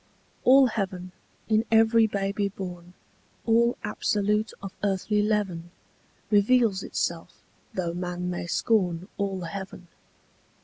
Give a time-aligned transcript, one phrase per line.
[0.43, 1.11] All heaven,
[1.47, 2.95] in every baby born,
[3.45, 5.69] All absolute of earthly leaven,
[6.31, 7.43] Reveals itself,
[7.75, 9.87] though man may scorn All heaven.